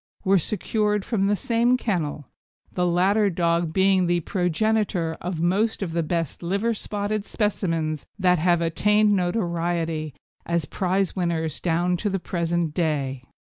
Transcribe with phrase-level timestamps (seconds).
[0.23, 2.25] were secured from the same kennel,
[2.73, 8.39] the latter dog being the progenitor of most of the best liver spotted specimens that
[8.39, 13.23] have attained notoriety as prize winners down to the present day.